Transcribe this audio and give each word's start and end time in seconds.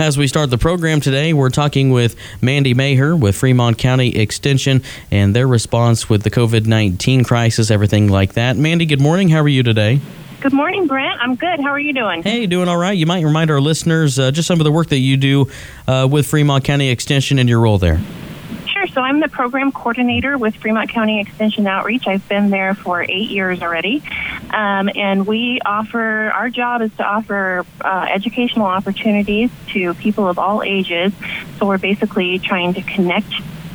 As 0.00 0.18
we 0.18 0.26
start 0.26 0.50
the 0.50 0.58
program 0.58 1.00
today, 1.00 1.32
we're 1.32 1.50
talking 1.50 1.92
with 1.92 2.16
Mandy 2.42 2.74
Maher 2.74 3.14
with 3.14 3.36
Fremont 3.36 3.78
County 3.78 4.16
Extension 4.16 4.82
and 5.12 5.36
their 5.36 5.46
response 5.46 6.10
with 6.10 6.24
the 6.24 6.32
COVID 6.32 6.66
19 6.66 7.22
crisis, 7.22 7.70
everything 7.70 8.08
like 8.08 8.32
that. 8.32 8.56
Mandy, 8.56 8.86
good 8.86 9.00
morning. 9.00 9.28
How 9.28 9.38
are 9.38 9.46
you 9.46 9.62
today? 9.62 10.00
Good 10.40 10.52
morning, 10.52 10.88
Brent. 10.88 11.20
I'm 11.20 11.36
good. 11.36 11.60
How 11.60 11.68
are 11.68 11.78
you 11.78 11.92
doing? 11.92 12.24
Hey, 12.24 12.46
doing 12.46 12.66
all 12.66 12.76
right. 12.76 12.98
You 12.98 13.06
might 13.06 13.22
remind 13.22 13.52
our 13.52 13.60
listeners 13.60 14.18
uh, 14.18 14.32
just 14.32 14.48
some 14.48 14.58
of 14.58 14.64
the 14.64 14.72
work 14.72 14.88
that 14.88 14.98
you 14.98 15.16
do 15.16 15.48
uh, 15.86 16.08
with 16.10 16.26
Fremont 16.26 16.64
County 16.64 16.88
Extension 16.88 17.38
and 17.38 17.48
your 17.48 17.60
role 17.60 17.78
there. 17.78 18.00
So 18.94 19.00
I'm 19.00 19.18
the 19.18 19.28
program 19.28 19.72
coordinator 19.72 20.38
with 20.38 20.54
Fremont 20.54 20.88
County 20.88 21.20
Extension 21.20 21.66
Outreach. 21.66 22.06
I've 22.06 22.28
been 22.28 22.50
there 22.50 22.74
for 22.74 23.02
eight 23.02 23.28
years 23.28 23.60
already. 23.60 24.04
Um, 24.50 24.88
and 24.94 25.26
we 25.26 25.58
offer, 25.66 26.30
our 26.32 26.48
job 26.48 26.80
is 26.80 26.94
to 26.98 27.04
offer 27.04 27.66
uh, 27.80 28.06
educational 28.08 28.66
opportunities 28.66 29.50
to 29.72 29.94
people 29.94 30.28
of 30.28 30.38
all 30.38 30.62
ages. 30.62 31.12
So 31.58 31.66
we're 31.66 31.78
basically 31.78 32.38
trying 32.38 32.74
to 32.74 32.82
connect 32.82 33.32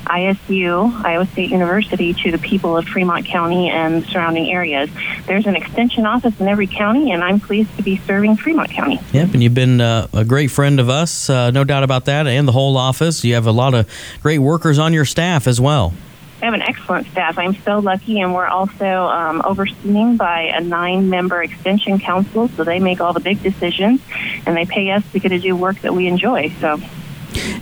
ISU, 0.09 0.91
Iowa 1.05 1.26
State 1.27 1.52
University, 1.52 2.13
to 2.16 2.31
the 2.31 2.38
people 2.38 2.76
of 2.76 2.86
Fremont 2.88 3.26
County 3.26 3.70
and 3.70 4.04
surrounding 4.05 4.52
areas. 4.52 4.90
There's 5.27 5.45
an 5.45 5.55
extension 5.55 6.05
office 6.05 6.40
in 6.40 6.48
every 6.48 6.67
county, 6.67 7.12
and 7.12 7.23
I'm 7.23 7.40
pleased 7.40 7.76
to 7.77 7.84
be 7.84 7.98
serving 7.98 8.38
Fremont 8.38 8.72
County. 8.72 9.00
Yep, 9.14 9.34
and 9.34 9.44
you've 9.44 9.53
been 9.53 9.81
uh, 9.81 10.08
a 10.14 10.26
great 10.26 10.52
friend 10.52 10.80
of 10.80 10.90
us, 10.90 11.30
uh, 11.30 11.52
no 11.52 11.64
doubt 11.64 11.84
about 11.84 12.05
that, 12.05 12.27
and 12.27 12.48
the 12.48 12.52
whole 12.52 12.76
office. 12.76 13.23
You 13.23 13.36
have 13.36 13.45
a 13.45 13.52
lot 13.52 13.73
of 13.73 13.90
great 14.22 14.40
workers 14.40 14.80
on 14.80 14.94
your 14.94 15.05
staff 15.05 15.48
as 15.48 15.62
well. 15.62 15.94
I 16.41 16.45
have 16.45 16.53
an 16.53 16.62
excellent 16.62 17.08
staff. 17.08 17.38
I'm 17.38 17.53
so 17.53 17.80
lucky, 17.80 18.22
and 18.22 18.34
we're 18.34 18.48
also 18.48 18.86
um, 18.86 19.41
overseen 19.44 20.16
by 20.16 20.44
a 20.55 20.62
nine 20.62 21.09
member 21.09 21.44
extension 21.44 22.00
council, 22.00 22.48
so 22.48 22.64
they 22.64 22.80
make 22.80 23.02
all 23.02 23.12
the 23.12 23.20
big 23.20 23.44
decisions 23.44 24.02
and 24.45 24.55
they 24.55 24.66
pay 24.66 24.89
us 24.91 25.03
to 25.12 25.20
get 25.20 25.30
to 25.30 25.39
do 25.39 25.55
work 25.55 25.80
that 25.81 25.94
we 25.94 26.08
enjoy. 26.08 26.50
So. 26.62 26.80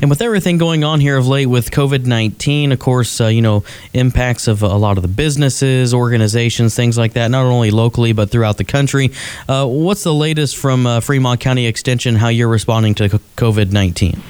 And 0.02 0.10
with 0.10 0.22
everything 0.22 0.58
going 0.58 0.84
on 0.84 1.00
here 1.00 1.18
of 1.18 1.28
late 1.28 1.48
with 1.48 1.72
COVID 1.72 2.06
19, 2.06 2.72
of 2.72 2.80
course, 2.80 3.20
uh, 3.20 3.28
you 3.28 3.42
know, 3.42 3.64
impacts 3.94 4.48
of 4.48 4.64
a 4.64 4.76
lot 4.76 4.98
of 4.98 5.02
the 5.02 5.08
businesses, 5.08 5.94
organizations, 5.94 6.76
things 6.76 6.98
like 6.98 7.14
that, 7.14 7.30
not 7.30 7.46
only 7.46 7.72
locally 7.72 8.14
but 8.14 8.30
throughout 8.30 8.58
the 8.58 8.64
country. 8.64 9.12
Uh, 9.48 9.66
what's 9.66 10.04
the 10.04 10.14
latest 10.14 10.58
from 10.58 10.86
uh, 10.86 11.00
Fremont 11.00 11.40
County 11.40 11.66
Extension, 11.66 12.16
how 12.16 12.28
you're 12.28 12.48
responding 12.48 12.96
to 12.96 13.10
COVID 13.10 13.72
19? 13.72 14.22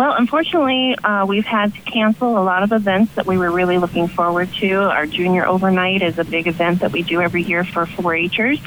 Well, 0.00 0.14
unfortunately, 0.14 0.96
uh, 1.04 1.26
we've 1.28 1.44
had 1.44 1.74
to 1.74 1.80
cancel 1.82 2.38
a 2.38 2.40
lot 2.40 2.62
of 2.62 2.72
events 2.72 3.16
that 3.16 3.26
we 3.26 3.36
were 3.36 3.50
really 3.50 3.76
looking 3.76 4.08
forward 4.08 4.50
to. 4.54 4.76
Our 4.76 5.04
junior 5.04 5.46
overnight 5.46 6.00
is 6.00 6.18
a 6.18 6.24
big 6.24 6.46
event 6.46 6.80
that 6.80 6.90
we 6.90 7.02
do 7.02 7.20
every 7.20 7.42
year 7.42 7.64
for 7.64 7.84
4-Hers, 7.84 8.60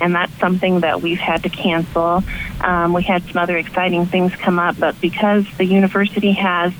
and 0.00 0.14
that's 0.14 0.32
something 0.38 0.78
that 0.82 1.02
we've 1.02 1.18
had 1.18 1.42
to 1.42 1.48
cancel. 1.48 2.22
Um, 2.60 2.92
we 2.92 3.02
had 3.02 3.24
some 3.24 3.38
other 3.38 3.58
exciting 3.58 4.06
things 4.06 4.32
come 4.36 4.60
up, 4.60 4.78
but 4.78 5.00
because 5.00 5.44
the 5.56 5.64
university 5.64 6.30
has 6.30 6.72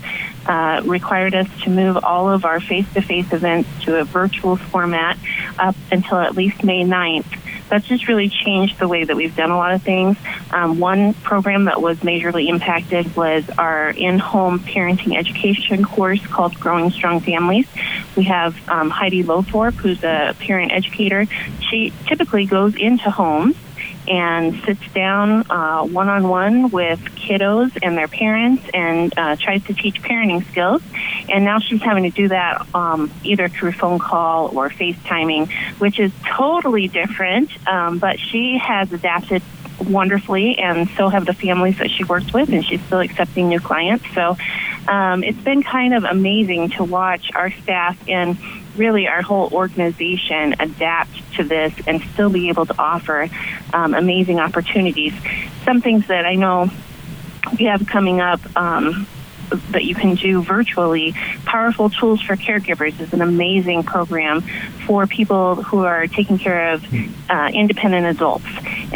uh, 0.47 0.83
required 0.85 1.35
us 1.35 1.49
to 1.65 1.71
move 1.71 1.99
all 2.05 2.29
of 2.29 2.45
our 2.45 2.61
face-to-face 2.61 3.33
events 3.33 3.69
to 3.87 3.99
a 3.99 4.05
virtual 4.05 4.55
format 4.55 5.19
up 5.59 5.75
until 5.91 6.19
at 6.19 6.37
least 6.37 6.63
May 6.63 6.85
9th 6.85 7.27
that's 7.69 7.87
just 7.87 8.09
really 8.09 8.29
changed 8.29 8.79
the 8.79 8.89
way 8.89 9.05
that 9.05 9.17
we've 9.17 9.35
done 9.35 9.51
a 9.51 9.57
lot 9.57 9.75
of 9.75 9.83
things. 9.83 10.17
Um, 10.57 10.81
one 10.81 11.13
program 11.13 11.67
that 11.67 11.83
was 11.83 11.99
majorly 11.99 12.49
impacted 12.49 13.15
was 13.15 13.45
our 13.59 13.91
in-home 13.91 14.61
parenting 14.61 15.15
education 15.15 15.85
course 15.85 16.27
called 16.27 16.59
Growing 16.59 16.91
Strong 16.91 17.21
Families. 17.21 17.67
We 18.17 18.25
have 18.25 18.57
um, 18.67 18.89
Heidi 18.89 19.23
Lothorpe, 19.23 19.75
who's 19.75 20.03
a 20.03 20.35
parent 20.39 20.73
educator. 20.73 21.27
She 21.69 21.93
typically 22.07 22.47
goes 22.47 22.75
into 22.75 23.11
homes 23.11 23.55
and 24.09 24.63
sits 24.65 24.81
down 24.95 25.43
one 25.93 26.09
on 26.09 26.29
one 26.29 26.71
with 26.71 27.01
kiddos 27.17 27.77
and 27.83 27.99
their 27.99 28.09
parents 28.09 28.65
and 28.73 29.13
uh, 29.19 29.37
tries 29.37 29.63
to 29.65 29.75
teach 29.75 30.01
parenting 30.01 30.49
skills. 30.51 30.81
And 31.29 31.45
now 31.45 31.59
she's 31.59 31.83
having 31.83 32.05
to 32.05 32.11
do 32.11 32.29
that 32.29 32.67
um, 32.75 33.13
either 33.25 33.49
through 33.49 33.73
phone 33.73 33.99
call 33.99 34.57
or 34.57 34.71
FaceTiming, 34.71 35.53
which 35.81 35.99
is 35.99 36.13
totally 36.25 36.89
different. 36.89 37.51
Um, 37.69 37.99
but 37.99 38.19
she 38.19 38.59
has 38.59 38.93
adapted 38.93 39.43
wonderfully, 39.81 40.59
and 40.59 40.89
so 40.91 41.09
have 41.09 41.27
the 41.27 41.35
families 41.35 41.79
that 41.79 41.91
she 41.91 42.05
works 42.05 42.33
with, 42.33 42.49
and 42.51 42.65
she's 42.65 42.83
still 42.85 43.01
accepting 43.01 43.49
new 43.49 43.61
clients. 43.61 44.05
So 44.15 44.37
um, 44.89 45.25
it's 45.25 45.41
been 45.41 45.63
kind 45.63 45.95
of 45.95 46.05
amazing 46.05 46.71
to 46.71 46.85
watch 46.85 47.31
our 47.35 47.51
staff 47.51 47.99
and 48.09 48.39
really 48.77 49.09
our 49.09 49.23
whole 49.23 49.49
organization 49.53 50.55
adapt 50.61 51.11
to 51.35 51.45
this 51.45 51.75
and 51.87 52.03
still 52.13 52.31
be 52.31 52.49
able 52.49 52.67
to 52.67 52.75
offer 52.79 53.29
um, 53.73 53.95
amazing 53.95 54.39
opportunities. 54.39 55.15
Some 55.65 55.81
things 55.81 56.07
that 56.09 56.27
I 56.27 56.35
know 56.35 56.71
we 57.59 57.65
have 57.67 57.87
coming 57.87 58.21
up. 58.21 58.41
Um, 58.57 59.07
that 59.71 59.85
you 59.85 59.95
can 59.95 60.17
do 60.17 60.43
virtually. 60.43 61.15
Powerful 61.45 61.89
Tools 61.89 62.21
for 62.21 62.35
Caregivers 62.35 62.99
is 63.01 63.13
an 63.13 63.23
amazing 63.23 63.85
program 63.85 64.41
for 64.87 65.07
people 65.07 65.63
who 65.63 65.85
are 65.85 66.09
taking 66.09 66.37
care 66.37 66.73
of 66.73 66.85
uh, 67.31 67.51
independent 67.55 68.07
adults 68.07 68.45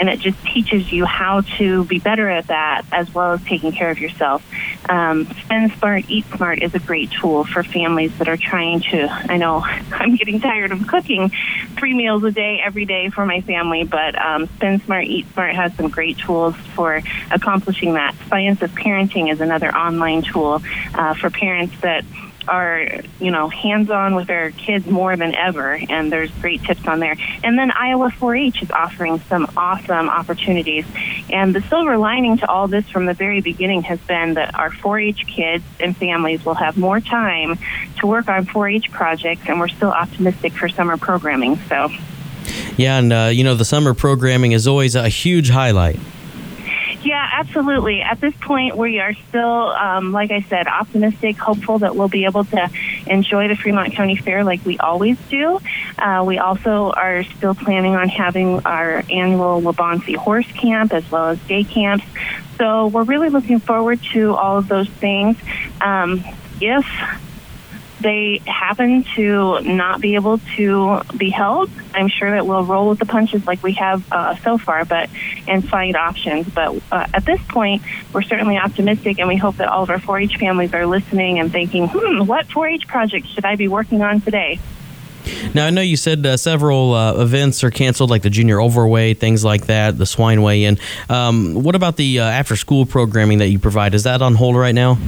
and 0.00 0.08
it 0.08 0.18
just 0.18 0.42
teaches 0.46 0.90
you 0.90 1.04
how 1.04 1.42
to 1.42 1.84
be 1.84 1.98
better 1.98 2.28
at 2.28 2.46
that 2.46 2.82
as 2.90 3.12
well 3.14 3.32
as 3.32 3.44
taking 3.44 3.70
care 3.70 3.90
of 3.90 3.98
yourself. 3.98 4.42
Um, 4.88 5.26
Spend 5.44 5.72
Smart, 5.72 6.06
Eat 6.08 6.24
Smart 6.34 6.62
is 6.62 6.74
a 6.74 6.78
great 6.78 7.10
tool 7.10 7.44
for 7.44 7.62
families 7.62 8.16
that 8.16 8.26
are 8.26 8.38
trying 8.38 8.80
to. 8.80 9.08
I 9.10 9.36
know 9.36 9.60
I'm 9.92 10.16
getting 10.16 10.40
tired 10.40 10.72
of 10.72 10.86
cooking 10.88 11.30
three 11.76 11.92
meals 11.94 12.24
a 12.24 12.30
day 12.30 12.60
every 12.64 12.86
day 12.86 13.10
for 13.10 13.26
my 13.26 13.42
family, 13.42 13.84
but 13.84 14.18
um, 14.18 14.46
Spend 14.56 14.82
Smart, 14.82 15.04
Eat 15.04 15.30
Smart 15.34 15.54
has 15.54 15.74
some 15.74 15.90
great 15.90 16.16
tools 16.16 16.56
for 16.74 17.02
accomplishing 17.30 17.94
that. 17.94 18.14
Science 18.28 18.62
of 18.62 18.70
Parenting 18.70 19.30
is 19.30 19.42
another 19.42 19.68
online 19.68 20.22
tool 20.22 20.62
uh, 20.94 21.12
for 21.14 21.28
parents 21.28 21.78
that 21.82 22.04
are 22.48 22.86
you 23.20 23.30
know 23.30 23.48
hands 23.48 23.90
on 23.90 24.14
with 24.14 24.26
their 24.26 24.50
kids 24.52 24.86
more 24.86 25.16
than 25.16 25.34
ever 25.34 25.78
and 25.88 26.12
there's 26.12 26.30
great 26.40 26.62
tips 26.62 26.86
on 26.86 27.00
there. 27.00 27.16
And 27.44 27.58
then 27.58 27.70
iowa 27.70 28.10
4-h 28.10 28.62
is 28.62 28.70
offering 28.70 29.20
some 29.20 29.50
awesome 29.56 30.08
opportunities. 30.08 30.84
And 31.30 31.54
the 31.54 31.62
silver 31.62 31.96
lining 31.96 32.38
to 32.38 32.48
all 32.48 32.68
this 32.68 32.88
from 32.88 33.06
the 33.06 33.14
very 33.14 33.40
beginning 33.40 33.82
has 33.82 34.00
been 34.00 34.34
that 34.34 34.54
our 34.54 34.70
4-h 34.70 35.26
kids 35.26 35.64
and 35.78 35.96
families 35.96 36.44
will 36.44 36.54
have 36.54 36.76
more 36.76 37.00
time 37.00 37.58
to 37.98 38.06
work 38.06 38.28
on 38.28 38.46
4-h 38.46 38.90
projects 38.90 39.42
and 39.46 39.60
we're 39.60 39.68
still 39.68 39.90
optimistic 39.90 40.52
for 40.52 40.68
summer 40.68 40.96
programming 40.96 41.56
so. 41.68 41.88
Yeah 42.76 42.98
and 42.98 43.12
uh, 43.12 43.30
you 43.32 43.44
know 43.44 43.54
the 43.54 43.64
summer 43.64 43.94
programming 43.94 44.52
is 44.52 44.66
always 44.66 44.94
a 44.94 45.08
huge 45.08 45.50
highlight 45.50 45.98
yeah, 47.02 47.28
absolutely. 47.32 48.02
At 48.02 48.20
this 48.20 48.34
point, 48.36 48.76
we 48.76 48.98
are 49.00 49.14
still, 49.28 49.42
um, 49.42 50.12
like 50.12 50.30
I 50.30 50.42
said, 50.42 50.66
optimistic, 50.66 51.36
hopeful 51.36 51.78
that 51.78 51.96
we'll 51.96 52.08
be 52.08 52.24
able 52.24 52.44
to 52.46 52.70
enjoy 53.06 53.48
the 53.48 53.56
Fremont 53.56 53.94
County 53.94 54.16
Fair 54.16 54.44
like 54.44 54.64
we 54.64 54.78
always 54.78 55.18
do. 55.28 55.60
Uh, 55.98 56.24
we 56.26 56.38
also 56.38 56.90
are 56.90 57.24
still 57.24 57.54
planning 57.54 57.94
on 57.94 58.08
having 58.08 58.60
our 58.64 59.02
annual 59.10 59.60
Waubonsie 59.62 60.16
Horse 60.16 60.50
Camp 60.52 60.92
as 60.92 61.10
well 61.10 61.28
as 61.28 61.38
day 61.40 61.64
camps. 61.64 62.04
So 62.58 62.88
we're 62.88 63.04
really 63.04 63.30
looking 63.30 63.60
forward 63.60 64.02
to 64.12 64.34
all 64.34 64.58
of 64.58 64.68
those 64.68 64.88
things. 64.88 65.36
Um, 65.80 66.22
if 66.60 66.86
they 68.00 68.40
happen 68.46 69.04
to 69.16 69.60
not 69.60 70.00
be 70.00 70.14
able 70.14 70.38
to 70.56 71.00
be 71.16 71.30
held, 71.30 71.70
I'm 71.94 72.08
sure 72.08 72.30
that 72.30 72.46
we'll 72.46 72.64
roll 72.64 72.88
with 72.88 72.98
the 72.98 73.06
punches 73.06 73.46
like 73.46 73.62
we 73.62 73.72
have 73.74 74.04
uh, 74.12 74.36
so 74.36 74.58
far, 74.58 74.84
but 74.84 75.10
and 75.46 75.66
find 75.66 75.96
options. 75.96 76.48
But 76.48 76.80
uh, 76.90 77.06
at 77.12 77.24
this 77.24 77.40
point, 77.48 77.82
we're 78.12 78.22
certainly 78.22 78.56
optimistic, 78.56 79.18
and 79.18 79.28
we 79.28 79.36
hope 79.36 79.56
that 79.56 79.68
all 79.68 79.82
of 79.82 79.90
our 79.90 79.98
4-H 79.98 80.36
families 80.36 80.72
are 80.74 80.86
listening 80.86 81.38
and 81.38 81.52
thinking, 81.52 81.88
"Hmm, 81.88 82.26
what 82.26 82.48
4-H 82.48 82.86
project 82.86 83.28
should 83.28 83.44
I 83.44 83.56
be 83.56 83.68
working 83.68 84.02
on 84.02 84.20
today?" 84.20 84.60
Now, 85.54 85.66
I 85.66 85.70
know 85.70 85.82
you 85.82 85.96
said 85.96 86.24
uh, 86.24 86.36
several 86.36 86.94
uh, 86.94 87.20
events 87.20 87.62
are 87.62 87.70
canceled, 87.70 88.10
like 88.10 88.22
the 88.22 88.30
junior 88.30 88.60
overweight, 88.60 89.18
things 89.18 89.44
like 89.44 89.66
that, 89.66 89.98
the 89.98 90.06
swine 90.06 90.42
weigh 90.42 90.64
in. 90.64 90.78
Um, 91.08 91.54
what 91.54 91.74
about 91.74 91.96
the 91.96 92.20
uh, 92.20 92.24
after 92.24 92.56
school 92.56 92.86
programming 92.86 93.38
that 93.38 93.48
you 93.48 93.58
provide? 93.58 93.94
Is 93.94 94.04
that 94.04 94.22
on 94.22 94.34
hold 94.34 94.56
right 94.56 94.74
now? 94.74 94.98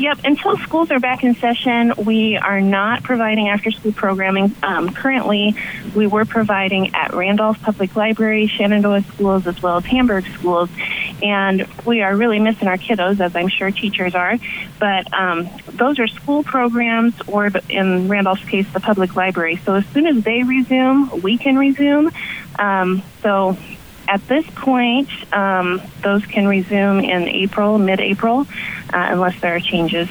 Yep. 0.00 0.20
Until 0.24 0.56
schools 0.56 0.90
are 0.90 0.98
back 0.98 1.24
in 1.24 1.34
session, 1.34 1.92
we 1.98 2.38
are 2.38 2.62
not 2.62 3.02
providing 3.02 3.50
after 3.50 3.70
school 3.70 3.92
programming. 3.92 4.56
Um, 4.62 4.94
currently, 4.94 5.54
we 5.94 6.06
were 6.06 6.24
providing 6.24 6.94
at 6.94 7.12
Randolph 7.12 7.60
Public 7.60 7.94
Library, 7.94 8.46
Shenandoah 8.46 9.02
schools, 9.02 9.46
as 9.46 9.62
well 9.62 9.76
as 9.76 9.84
Hamburg 9.84 10.24
schools. 10.38 10.70
And 11.22 11.68
we 11.84 12.00
are 12.00 12.16
really 12.16 12.38
missing 12.38 12.66
our 12.66 12.78
kiddos, 12.78 13.20
as 13.20 13.36
I'm 13.36 13.48
sure 13.48 13.70
teachers 13.70 14.14
are. 14.14 14.38
But 14.78 15.12
um, 15.12 15.50
those 15.66 15.98
are 15.98 16.06
school 16.06 16.44
programs, 16.44 17.12
or 17.26 17.50
in 17.68 18.08
Randolph's 18.08 18.44
case, 18.46 18.72
the 18.72 18.80
public 18.80 19.16
library. 19.16 19.56
So 19.66 19.74
as 19.74 19.84
soon 19.88 20.06
as 20.06 20.24
they 20.24 20.44
resume, 20.44 21.20
we 21.20 21.36
can 21.36 21.58
resume. 21.58 22.10
Um, 22.58 23.02
so 23.20 23.58
at 24.10 24.26
this 24.26 24.44
point, 24.56 25.08
um, 25.32 25.80
those 26.02 26.26
can 26.26 26.48
resume 26.48 26.98
in 26.98 27.28
April, 27.28 27.78
mid 27.78 28.00
April, 28.00 28.40
uh, 28.92 29.08
unless 29.10 29.40
there 29.40 29.54
are 29.54 29.60
changes. 29.60 30.08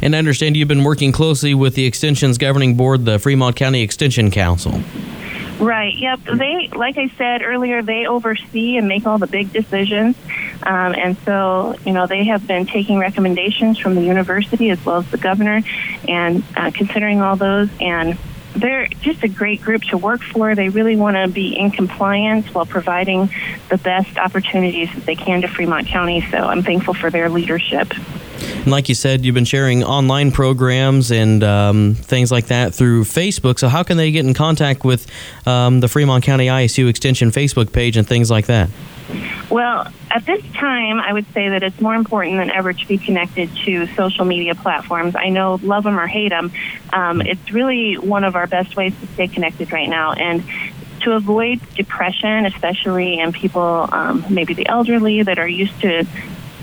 And 0.00 0.16
I 0.16 0.18
understand 0.18 0.56
you've 0.56 0.68
been 0.68 0.82
working 0.82 1.12
closely 1.12 1.54
with 1.54 1.74
the 1.74 1.84
Extension's 1.84 2.38
governing 2.38 2.74
board, 2.74 3.04
the 3.04 3.18
Fremont 3.18 3.56
County 3.56 3.82
Extension 3.82 4.30
Council. 4.30 4.80
Right. 5.58 5.94
Yep. 5.96 6.20
They, 6.38 6.70
like 6.74 6.98
I 6.98 7.08
said 7.16 7.42
earlier, 7.42 7.82
they 7.82 8.06
oversee 8.06 8.78
and 8.78 8.88
make 8.88 9.06
all 9.06 9.18
the 9.18 9.28
big 9.28 9.52
decisions. 9.52 10.16
Um, 10.62 10.94
and 10.94 11.16
so, 11.18 11.76
you 11.84 11.92
know, 11.92 12.06
they 12.06 12.24
have 12.24 12.46
been 12.46 12.66
taking 12.66 12.98
recommendations 12.98 13.78
from 13.78 13.94
the 13.94 14.02
university 14.02 14.70
as 14.70 14.84
well 14.84 14.96
as 14.96 15.10
the 15.10 15.18
governor 15.18 15.62
and 16.08 16.42
uh, 16.56 16.70
considering 16.72 17.20
all 17.20 17.36
those. 17.36 17.68
And 17.80 18.18
they're 18.54 18.86
just 19.00 19.22
a 19.22 19.28
great 19.28 19.62
group 19.62 19.82
to 19.84 19.96
work 19.96 20.22
for. 20.22 20.54
They 20.54 20.68
really 20.68 20.96
want 20.96 21.16
to 21.16 21.28
be 21.28 21.56
in 21.56 21.70
compliance 21.70 22.52
while 22.54 22.66
providing 22.66 23.30
the 23.68 23.78
best 23.78 24.18
opportunities 24.18 24.92
that 24.94 25.06
they 25.06 25.16
can 25.16 25.42
to 25.42 25.48
Fremont 25.48 25.86
County. 25.86 26.20
So 26.30 26.38
I'm 26.38 26.62
thankful 26.62 26.94
for 26.94 27.10
their 27.10 27.28
leadership. 27.28 27.92
And 28.42 28.70
like 28.70 28.88
you 28.88 28.94
said, 28.94 29.24
you've 29.24 29.34
been 29.34 29.44
sharing 29.44 29.82
online 29.84 30.30
programs 30.32 31.10
and 31.10 31.42
um, 31.42 31.94
things 31.94 32.30
like 32.30 32.46
that 32.46 32.74
through 32.74 33.04
Facebook. 33.04 33.58
So, 33.58 33.68
how 33.68 33.82
can 33.82 33.96
they 33.96 34.10
get 34.10 34.26
in 34.26 34.34
contact 34.34 34.84
with 34.84 35.06
um, 35.46 35.80
the 35.80 35.88
Fremont 35.88 36.24
County 36.24 36.46
ISU 36.46 36.88
Extension 36.88 37.30
Facebook 37.30 37.72
page 37.72 37.96
and 37.96 38.06
things 38.06 38.30
like 38.30 38.46
that? 38.46 38.68
Well, 39.52 39.86
at 40.10 40.24
this 40.24 40.42
time, 40.54 40.98
I 40.98 41.12
would 41.12 41.30
say 41.34 41.50
that 41.50 41.62
it's 41.62 41.78
more 41.78 41.94
important 41.94 42.38
than 42.38 42.48
ever 42.48 42.72
to 42.72 42.88
be 42.88 42.96
connected 42.96 43.54
to 43.66 43.86
social 43.88 44.24
media 44.24 44.54
platforms. 44.54 45.14
I 45.14 45.28
know, 45.28 45.60
love 45.62 45.84
them 45.84 46.00
or 46.00 46.06
hate 46.06 46.30
them, 46.30 46.52
um, 46.90 47.20
it's 47.20 47.52
really 47.52 47.98
one 47.98 48.24
of 48.24 48.34
our 48.34 48.46
best 48.46 48.76
ways 48.76 48.94
to 48.98 49.06
stay 49.08 49.28
connected 49.28 49.70
right 49.70 49.90
now. 49.90 50.14
And 50.14 50.42
to 51.00 51.12
avoid 51.12 51.60
depression, 51.74 52.46
especially 52.46 53.18
in 53.18 53.32
people, 53.32 53.90
um, 53.92 54.24
maybe 54.30 54.54
the 54.54 54.66
elderly 54.68 55.22
that 55.22 55.38
are 55.38 55.48
used 55.48 55.78
to 55.82 56.06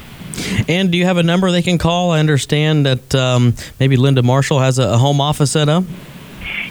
And 0.68 0.92
do 0.92 0.98
you 0.98 1.06
have 1.06 1.16
a 1.16 1.24
number 1.24 1.50
they 1.52 1.62
can 1.62 1.78
call? 1.78 2.12
I 2.12 2.20
understand 2.20 2.86
that 2.86 3.16
um, 3.16 3.54
maybe 3.80 3.96
Linda 3.96 4.22
Marshall 4.22 4.60
has 4.60 4.80
a 4.80 4.98
home 4.98 5.22
office 5.22 5.52
set 5.52 5.70
up 5.70 5.86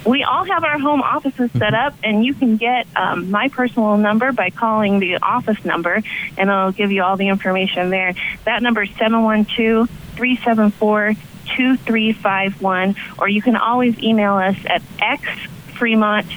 we 0.05 0.23
all 0.23 0.45
have 0.45 0.63
our 0.63 0.77
home 0.77 1.01
offices 1.01 1.51
set 1.51 1.73
up, 1.73 1.95
and 2.03 2.23
you 2.23 2.33
can 2.33 2.57
get 2.57 2.87
um, 2.95 3.31
my 3.31 3.47
personal 3.49 3.97
number 3.97 4.31
by 4.31 4.51
calling 4.51 4.99
the 4.99 5.17
office 5.17 5.65
number, 5.65 6.01
and 6.37 6.51
I'll 6.51 6.71
give 6.71 6.91
you 6.91 7.03
all 7.03 7.17
the 7.17 7.27
information 7.27 7.89
there. 7.89 8.13
That 8.45 8.61
number 8.61 8.83
is 8.83 8.89
712 8.97 9.89
374 9.89 11.15
2351, 11.45 12.95
or 13.17 13.27
you 13.29 13.41
can 13.41 13.55
always 13.55 13.97
email 14.01 14.35
us 14.35 14.57
at 14.65 14.81
xfremont 14.97 16.31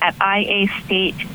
at 0.00 0.14
iastate.edu. 0.16 1.28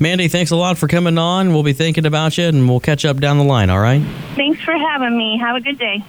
Mandy, 0.00 0.26
thanks 0.28 0.50
a 0.50 0.56
lot 0.56 0.76
for 0.76 0.88
coming 0.88 1.16
on. 1.18 1.52
We'll 1.54 1.62
be 1.62 1.72
thinking 1.72 2.04
about 2.04 2.36
you 2.36 2.44
and 2.44 2.68
we'll 2.68 2.80
catch 2.80 3.04
up 3.04 3.20
down 3.20 3.38
the 3.38 3.44
line, 3.44 3.70
all 3.70 3.78
right? 3.78 4.02
Thanks 4.34 4.60
for 4.60 4.72
having 4.72 5.16
me. 5.16 5.38
Have 5.38 5.54
a 5.56 5.60
good 5.60 5.78
day. 5.78 6.02